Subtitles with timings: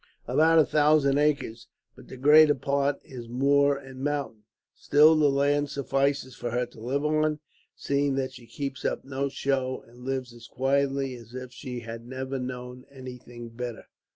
[0.25, 4.45] "About a thousand acres, but the greater part is moor and mountain.
[4.73, 7.39] Still, the land suffices for her to live on,
[7.75, 12.03] seeing that she keeps up no show, and lives as quietly as if she had
[12.07, 13.85] never known anything better."